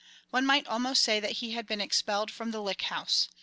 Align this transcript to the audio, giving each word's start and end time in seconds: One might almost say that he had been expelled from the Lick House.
One 0.31 0.47
might 0.47 0.65
almost 0.65 1.03
say 1.03 1.19
that 1.19 1.33
he 1.43 1.51
had 1.51 1.67
been 1.67 1.79
expelled 1.79 2.31
from 2.31 2.49
the 2.49 2.59
Lick 2.63 2.81
House. 2.81 3.27